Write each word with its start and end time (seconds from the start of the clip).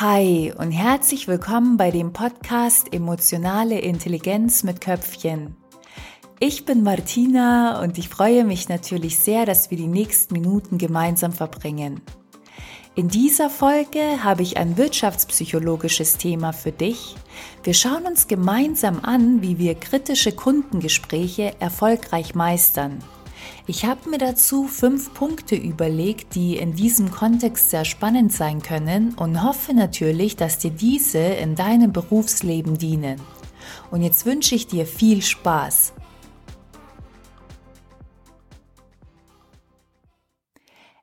Hi 0.00 0.52
und 0.56 0.70
herzlich 0.70 1.26
willkommen 1.26 1.76
bei 1.76 1.90
dem 1.90 2.12
Podcast 2.12 2.94
Emotionale 2.94 3.80
Intelligenz 3.80 4.62
mit 4.62 4.80
Köpfchen. 4.80 5.56
Ich 6.38 6.64
bin 6.64 6.84
Martina 6.84 7.82
und 7.82 7.98
ich 7.98 8.08
freue 8.08 8.44
mich 8.44 8.68
natürlich 8.68 9.18
sehr, 9.18 9.44
dass 9.44 9.72
wir 9.72 9.76
die 9.76 9.88
nächsten 9.88 10.34
Minuten 10.34 10.78
gemeinsam 10.78 11.32
verbringen. 11.32 12.00
In 12.94 13.08
dieser 13.08 13.50
Folge 13.50 14.22
habe 14.22 14.42
ich 14.42 14.56
ein 14.56 14.76
wirtschaftspsychologisches 14.76 16.16
Thema 16.16 16.52
für 16.52 16.70
dich. 16.70 17.16
Wir 17.64 17.74
schauen 17.74 18.06
uns 18.06 18.28
gemeinsam 18.28 19.00
an, 19.02 19.42
wie 19.42 19.58
wir 19.58 19.74
kritische 19.74 20.30
Kundengespräche 20.30 21.54
erfolgreich 21.58 22.36
meistern. 22.36 23.02
Ich 23.66 23.84
habe 23.84 24.08
mir 24.10 24.18
dazu 24.18 24.66
fünf 24.66 25.12
Punkte 25.14 25.54
überlegt, 25.56 26.34
die 26.34 26.56
in 26.56 26.74
diesem 26.74 27.10
Kontext 27.10 27.70
sehr 27.70 27.84
spannend 27.84 28.32
sein 28.32 28.62
können 28.62 29.14
und 29.14 29.42
hoffe 29.42 29.74
natürlich, 29.74 30.36
dass 30.36 30.58
dir 30.58 30.70
diese 30.70 31.18
in 31.18 31.54
deinem 31.54 31.92
Berufsleben 31.92 32.78
dienen. 32.78 33.20
Und 33.90 34.02
jetzt 34.02 34.26
wünsche 34.26 34.54
ich 34.54 34.66
dir 34.66 34.86
viel 34.86 35.22
Spaß. 35.22 35.92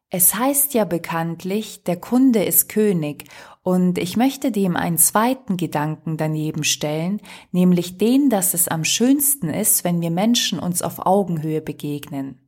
Es 0.09 0.35
heißt 0.35 0.73
ja 0.73 0.85
bekanntlich, 0.85 1.83
der 1.83 1.97
Kunde 1.97 2.43
ist 2.43 2.69
König 2.69 3.25
und 3.63 3.97
ich 3.97 4.15
möchte 4.15 4.51
dem 4.51 4.75
einen 4.75 4.99
zweiten 4.99 5.57
Gedanken 5.57 6.17
daneben 6.17 6.63
stellen, 6.63 7.19
nämlich 7.51 7.97
den, 7.97 8.29
dass 8.29 8.53
es 8.53 8.67
am 8.67 8.83
schönsten 8.83 9.49
ist, 9.49 9.83
wenn 9.83 10.01
wir 10.01 10.11
Menschen 10.11 10.59
uns 10.59 10.83
auf 10.83 11.05
Augenhöhe 11.05 11.61
begegnen. 11.61 12.39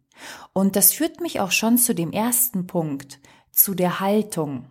Und 0.53 0.75
das 0.75 0.93
führt 0.93 1.19
mich 1.19 1.39
auch 1.39 1.51
schon 1.51 1.77
zu 1.77 1.93
dem 1.95 2.11
ersten 2.11 2.67
Punkt, 2.67 3.19
zu 3.51 3.73
der 3.73 3.99
Haltung. 3.99 4.65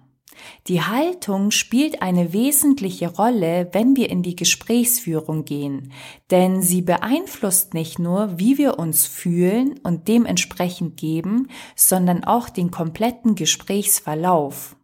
Die 0.68 0.82
Haltung 0.82 1.50
spielt 1.50 2.02
eine 2.02 2.32
wesentliche 2.32 3.09
Rolle, 3.09 3.68
wenn 3.73 3.96
wir 3.96 4.10
in 4.10 4.23
die 4.23 4.37
Gesprächsführung 4.37 5.45
gehen, 5.45 5.93
denn 6.30 6.62
sie 6.62 6.82
beeinflusst 6.82 7.74
nicht 7.74 7.98
nur, 7.98 8.38
wie 8.38 8.59
wir 8.59 8.78
uns 8.78 9.06
fühlen 9.06 9.80
und 9.82 10.09
dementsprechend 10.09 10.96
geben, 10.96 11.48
sondern 11.74 12.24
auch 12.24 12.48
den 12.48 12.70
kompletten 12.70 13.34
Gesprächsverlauf. 13.34 14.76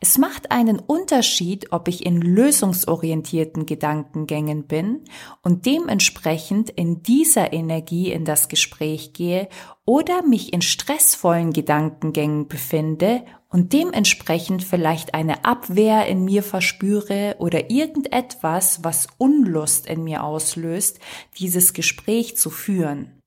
Es 0.00 0.18
macht 0.18 0.50
einen 0.50 0.78
Unterschied, 0.78 1.72
ob 1.72 1.88
ich 1.88 2.04
in 2.04 2.20
lösungsorientierten 2.20 3.66
Gedankengängen 3.66 4.64
bin 4.64 5.00
und 5.42 5.66
dementsprechend 5.66 6.70
in 6.70 7.02
dieser 7.02 7.52
Energie 7.52 8.12
in 8.12 8.24
das 8.24 8.48
Gespräch 8.48 9.12
gehe 9.12 9.48
oder 9.84 10.22
mich 10.22 10.52
in 10.52 10.62
stressvollen 10.62 11.52
Gedankengängen 11.52 12.48
befinde 12.48 13.24
und 13.48 13.72
dementsprechend 13.72 14.64
vielleicht 14.64 15.14
eine 15.14 15.44
Abwehr 15.44 16.06
in 16.06 16.24
mir 16.24 16.42
verspüre 16.42 17.36
oder 17.38 17.70
irgendetwas, 17.70 18.82
was 18.82 19.08
Unlust 19.18 19.86
in 19.86 20.04
mir 20.04 20.24
auslöst, 20.24 21.00
dieses 21.38 21.74
Gespräch 21.74 22.36
zu 22.36 22.50
führen. 22.50 23.20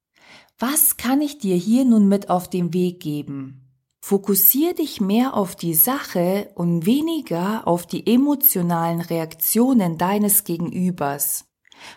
Was 0.57 0.97
kann 0.97 1.21
ich 1.21 1.38
dir 1.38 1.55
hier 1.55 1.85
nun 1.85 2.07
mit 2.07 2.29
auf 2.29 2.49
den 2.49 2.73
Weg 2.73 3.01
geben? 3.01 3.64
Fokussier 4.08 4.75
dich 4.75 5.02
mehr 5.02 5.34
auf 5.34 5.56
die 5.56 5.73
Sache 5.73 6.52
und 6.53 6.86
weniger 6.86 7.67
auf 7.67 7.88
die 7.88 8.06
emotionalen 8.06 9.02
Reaktionen 9.02 9.97
deines 9.97 10.44
Gegenübers. 10.44 11.45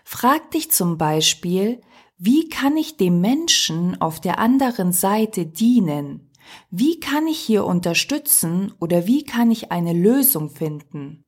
Frag 0.05 0.51
dich 0.53 0.71
zum 0.71 0.97
Beispiel, 0.97 1.83
wie 2.17 2.49
kann 2.49 2.79
ich 2.79 2.97
dem 2.97 3.21
Menschen 3.21 4.01
auf 4.01 4.23
der 4.23 4.39
anderen 4.39 4.93
Seite 4.93 5.45
dienen? 5.45 6.33
Wie 6.71 6.99
kann 6.99 7.27
ich 7.27 7.41
hier 7.41 7.67
unterstützen 7.67 8.73
oder 8.81 9.07
wie 9.07 9.25
kann 9.25 9.51
ich 9.51 9.71
eine 9.71 9.93
Lösung 9.93 10.49
finden? 10.49 11.27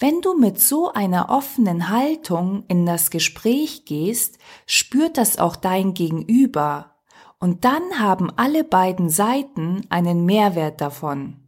Wenn 0.00 0.20
du 0.20 0.36
mit 0.36 0.58
so 0.58 0.90
einer 0.90 1.30
offenen 1.30 1.90
Haltung 1.90 2.64
in 2.66 2.86
das 2.86 3.12
Gespräch 3.12 3.84
gehst, 3.84 4.38
spürt 4.66 5.16
das 5.16 5.38
auch 5.38 5.54
dein 5.54 5.94
Gegenüber 5.94 6.91
und 7.42 7.64
dann 7.64 7.98
haben 7.98 8.30
alle 8.36 8.62
beiden 8.62 9.10
Seiten 9.10 9.84
einen 9.88 10.24
Mehrwert 10.24 10.80
davon. 10.80 11.38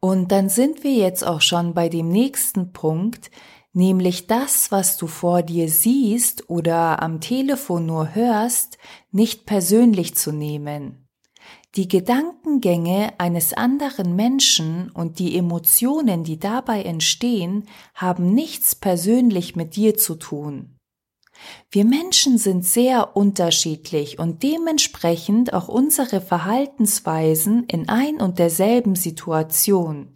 Und 0.00 0.32
dann 0.32 0.50
sind 0.50 0.84
wir 0.84 0.92
jetzt 0.92 1.26
auch 1.26 1.40
schon 1.40 1.72
bei 1.72 1.88
dem 1.88 2.08
nächsten 2.08 2.74
Punkt, 2.74 3.30
nämlich 3.72 4.26
das, 4.26 4.70
was 4.70 4.98
du 4.98 5.06
vor 5.06 5.42
dir 5.42 5.70
siehst 5.70 6.50
oder 6.50 7.02
am 7.02 7.22
Telefon 7.22 7.86
nur 7.86 8.14
hörst, 8.14 8.76
nicht 9.10 9.46
persönlich 9.46 10.14
zu 10.14 10.30
nehmen. 10.30 11.08
Die 11.76 11.88
Gedankengänge 11.88 13.14
eines 13.16 13.54
anderen 13.54 14.14
Menschen 14.14 14.90
und 14.90 15.20
die 15.20 15.38
Emotionen, 15.38 16.22
die 16.22 16.38
dabei 16.38 16.82
entstehen, 16.82 17.66
haben 17.94 18.34
nichts 18.34 18.74
persönlich 18.74 19.56
mit 19.56 19.74
dir 19.76 19.96
zu 19.96 20.16
tun. 20.16 20.76
Wir 21.70 21.84
Menschen 21.84 22.38
sind 22.38 22.64
sehr 22.64 23.16
unterschiedlich 23.16 24.18
und 24.18 24.42
dementsprechend 24.42 25.52
auch 25.52 25.68
unsere 25.68 26.20
Verhaltensweisen 26.20 27.64
in 27.64 27.88
ein 27.88 28.20
und 28.20 28.38
derselben 28.38 28.96
Situation. 28.96 30.14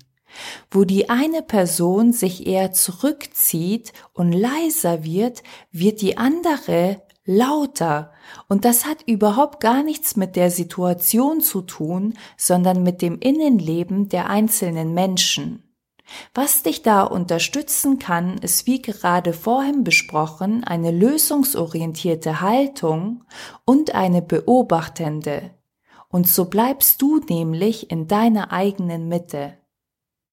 Wo 0.70 0.84
die 0.84 1.10
eine 1.10 1.42
Person 1.42 2.12
sich 2.12 2.46
eher 2.46 2.72
zurückzieht 2.72 3.92
und 4.12 4.32
leiser 4.32 5.04
wird, 5.04 5.42
wird 5.70 6.00
die 6.00 6.18
andere 6.18 7.02
lauter. 7.24 8.12
Und 8.48 8.64
das 8.64 8.84
hat 8.84 9.02
überhaupt 9.06 9.60
gar 9.60 9.82
nichts 9.82 10.16
mit 10.16 10.36
der 10.36 10.50
Situation 10.50 11.40
zu 11.40 11.62
tun, 11.62 12.14
sondern 12.36 12.82
mit 12.82 13.02
dem 13.02 13.18
Innenleben 13.18 14.08
der 14.08 14.28
einzelnen 14.28 14.92
Menschen. 14.94 15.62
Was 16.34 16.62
dich 16.62 16.82
da 16.82 17.02
unterstützen 17.02 17.98
kann, 17.98 18.38
ist 18.38 18.66
wie 18.66 18.82
gerade 18.82 19.32
vorhin 19.32 19.84
besprochen 19.84 20.64
eine 20.64 20.90
lösungsorientierte 20.90 22.40
Haltung 22.40 23.24
und 23.64 23.94
eine 23.94 24.22
beobachtende. 24.22 25.50
Und 26.08 26.28
so 26.28 26.44
bleibst 26.44 27.02
du 27.02 27.18
nämlich 27.28 27.90
in 27.90 28.06
deiner 28.06 28.52
eigenen 28.52 29.08
Mitte. 29.08 29.58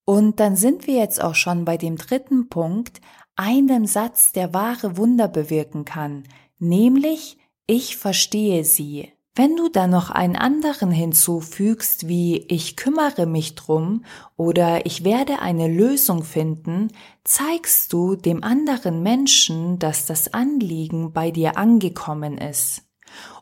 Und 0.06 0.40
dann 0.40 0.56
sind 0.56 0.88
wir 0.88 0.96
jetzt 0.96 1.24
auch 1.24 1.36
schon 1.36 1.66
bei 1.66 1.78
dem 1.78 1.96
dritten 1.96 2.50
Punkt, 2.50 3.02
einem 3.36 3.86
Satz, 3.86 4.34
der 4.34 4.54
wahre 4.54 4.98
Wunder 4.98 5.28
bewirken 5.28 5.86
kann, 5.86 6.24
nämlich 6.60 7.38
ich 7.66 7.98
verstehe 7.98 8.66
sie. 8.66 9.14
Wenn 9.34 9.56
du 9.56 9.70
dann 9.70 9.92
noch 9.92 10.10
einen 10.10 10.36
anderen 10.36 10.92
hinzufügst, 10.92 12.10
wie 12.10 12.46
ich 12.50 12.76
kümmere 12.76 13.26
mich 13.26 13.56
drum 13.56 14.04
oder 14.36 14.86
ich 14.86 15.06
werde 15.06 15.40
eine 15.40 15.70
Lösung 15.70 16.24
finden, 16.24 16.90
zeigst 17.24 17.94
du 17.94 18.18
dem 18.18 18.44
anderen 18.44 19.02
Menschen, 19.02 19.80
dass 19.80 20.06
das 20.06 20.34
Anliegen 20.34 21.14
bei 21.14 21.32
dir 21.32 21.58
angekommen 21.58 22.38
ist. 22.38 22.91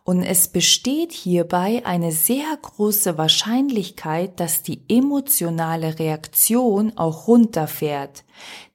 Und 0.03 0.23
es 0.23 0.47
besteht 0.47 1.11
hierbei 1.11 1.83
eine 1.85 2.11
sehr 2.11 2.57
große 2.61 3.17
Wahrscheinlichkeit, 3.17 4.39
dass 4.39 4.63
die 4.63 4.81
emotionale 4.87 5.99
Reaktion 5.99 6.97
auch 6.97 7.27
runterfährt. 7.27 8.23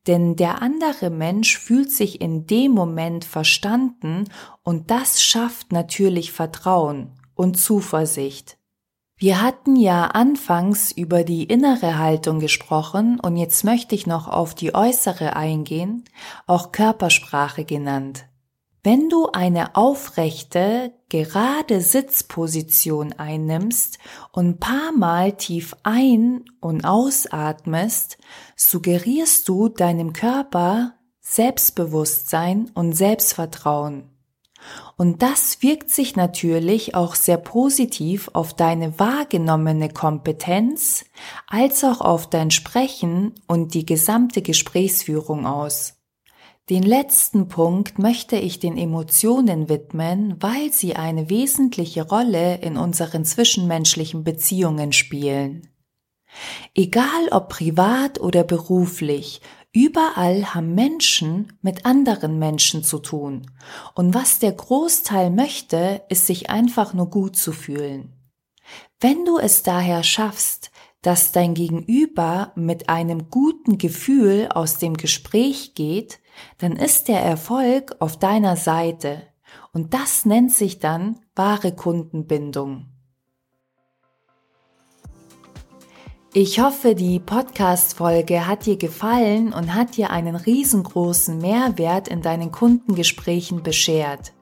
Denn 0.06 0.36
der 0.36 0.62
andere 0.62 1.10
Mensch 1.10 1.58
fühlt 1.58 1.90
sich 1.90 2.20
in 2.20 2.46
dem 2.46 2.72
Moment 2.72 3.24
verstanden 3.24 4.24
und 4.62 4.90
das 4.90 5.22
schafft 5.22 5.72
natürlich 5.72 6.30
Vertrauen 6.30 7.10
und 7.34 7.58
Zuversicht. 7.58 8.58
Wir 9.16 9.40
hatten 9.40 9.76
ja 9.76 10.06
anfangs 10.08 10.90
über 10.90 11.24
die 11.24 11.44
innere 11.44 11.98
Haltung 11.98 12.40
gesprochen 12.40 13.18
und 13.20 13.36
jetzt 13.36 13.64
möchte 13.64 13.94
ich 13.94 14.06
noch 14.06 14.28
auf 14.28 14.54
die 14.54 14.74
äußere 14.74 15.36
eingehen, 15.36 16.04
auch 16.46 16.72
Körpersprache 16.72 17.64
genannt. 17.64 18.26
Wenn 18.86 19.08
du 19.08 19.30
eine 19.32 19.76
aufrechte, 19.76 20.92
gerade 21.08 21.80
Sitzposition 21.80 23.14
einnimmst 23.14 23.98
und 24.30 24.60
paar 24.60 24.92
Mal 24.92 25.32
tief 25.32 25.74
ein- 25.84 26.44
und 26.60 26.84
ausatmest, 26.84 28.18
suggerierst 28.56 29.48
du 29.48 29.70
deinem 29.70 30.12
Körper 30.12 30.96
Selbstbewusstsein 31.20 32.70
und 32.74 32.92
Selbstvertrauen. 32.92 34.10
Und 34.98 35.22
das 35.22 35.62
wirkt 35.62 35.88
sich 35.88 36.14
natürlich 36.14 36.94
auch 36.94 37.14
sehr 37.14 37.38
positiv 37.38 38.28
auf 38.34 38.52
deine 38.52 38.98
wahrgenommene 38.98 39.88
Kompetenz 39.88 41.06
als 41.46 41.84
auch 41.84 42.02
auf 42.02 42.28
dein 42.28 42.50
Sprechen 42.50 43.32
und 43.46 43.72
die 43.72 43.86
gesamte 43.86 44.42
Gesprächsführung 44.42 45.46
aus. 45.46 46.03
Den 46.70 46.82
letzten 46.82 47.48
Punkt 47.48 47.98
möchte 47.98 48.36
ich 48.36 48.58
den 48.58 48.78
Emotionen 48.78 49.68
widmen, 49.68 50.36
weil 50.40 50.72
sie 50.72 50.96
eine 50.96 51.28
wesentliche 51.28 52.08
Rolle 52.08 52.56
in 52.56 52.78
unseren 52.78 53.26
zwischenmenschlichen 53.26 54.24
Beziehungen 54.24 54.92
spielen. 54.92 55.68
Egal 56.74 57.28
ob 57.32 57.50
privat 57.50 58.18
oder 58.18 58.44
beruflich, 58.44 59.42
überall 59.72 60.54
haben 60.54 60.74
Menschen 60.74 61.52
mit 61.60 61.84
anderen 61.84 62.38
Menschen 62.38 62.82
zu 62.82 62.98
tun. 62.98 63.50
Und 63.94 64.14
was 64.14 64.38
der 64.38 64.52
Großteil 64.52 65.28
möchte, 65.28 66.00
ist 66.08 66.26
sich 66.26 66.48
einfach 66.48 66.94
nur 66.94 67.10
gut 67.10 67.36
zu 67.36 67.52
fühlen. 67.52 68.14
Wenn 69.00 69.26
du 69.26 69.36
es 69.36 69.62
daher 69.62 70.02
schaffst, 70.02 70.70
dass 71.04 71.32
dein 71.32 71.52
Gegenüber 71.52 72.52
mit 72.56 72.88
einem 72.88 73.30
guten 73.30 73.76
Gefühl 73.76 74.48
aus 74.48 74.78
dem 74.78 74.96
Gespräch 74.96 75.74
geht, 75.74 76.18
dann 76.58 76.72
ist 76.72 77.08
der 77.08 77.20
Erfolg 77.20 77.96
auf 78.00 78.18
deiner 78.18 78.56
Seite. 78.56 79.22
Und 79.72 79.92
das 79.92 80.24
nennt 80.24 80.50
sich 80.50 80.78
dann 80.78 81.20
wahre 81.36 81.72
Kundenbindung. 81.72 82.86
Ich 86.32 86.58
hoffe, 86.58 86.96
die 86.96 87.20
Podcast-Folge 87.20 88.46
hat 88.46 88.66
dir 88.66 88.76
gefallen 88.76 89.52
und 89.52 89.74
hat 89.74 89.96
dir 89.96 90.10
einen 90.10 90.34
riesengroßen 90.34 91.38
Mehrwert 91.38 92.08
in 92.08 92.22
deinen 92.22 92.50
Kundengesprächen 92.50 93.62
beschert. 93.62 94.33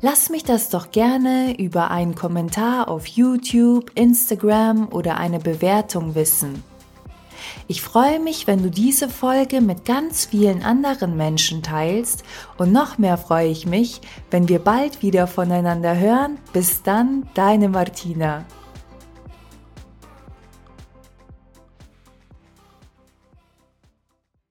Lass 0.00 0.30
mich 0.30 0.44
das 0.44 0.68
doch 0.68 0.90
gerne 0.90 1.58
über 1.58 1.90
einen 1.90 2.14
Kommentar 2.14 2.88
auf 2.88 3.06
YouTube, 3.06 3.90
Instagram 3.94 4.88
oder 4.90 5.16
eine 5.18 5.38
Bewertung 5.38 6.14
wissen. 6.14 6.62
Ich 7.68 7.82
freue 7.82 8.20
mich, 8.20 8.46
wenn 8.46 8.62
du 8.62 8.70
diese 8.70 9.08
Folge 9.08 9.60
mit 9.60 9.84
ganz 9.84 10.26
vielen 10.26 10.62
anderen 10.62 11.16
Menschen 11.16 11.62
teilst 11.62 12.24
und 12.58 12.72
noch 12.72 12.98
mehr 12.98 13.18
freue 13.18 13.48
ich 13.48 13.66
mich, 13.66 14.00
wenn 14.30 14.48
wir 14.48 14.58
bald 14.58 15.02
wieder 15.02 15.26
voneinander 15.26 15.96
hören. 15.96 16.38
Bis 16.52 16.82
dann, 16.82 17.28
deine 17.34 17.68
Martina. 17.68 18.44